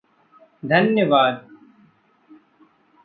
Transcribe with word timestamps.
धन्यवाद! 0.63 1.37